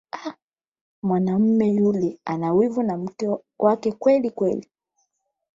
Ah 0.11 0.35
Mwanamme 1.03 1.69
yule 1.75 2.19
anawivu 2.25 2.83
na 2.83 2.97
mkewe 2.97 3.39
kwelikweli. 3.99 4.69